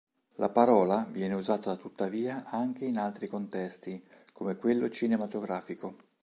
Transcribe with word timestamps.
La 0.37 0.49
parola 0.49 1.05
viene 1.07 1.35
usata 1.35 1.75
tuttavia 1.75 2.45
anche 2.49 2.85
in 2.85 2.97
altri 2.97 3.27
contesti, 3.27 4.03
come 4.33 4.55
quello 4.57 4.89
cinematografico. 4.89 5.95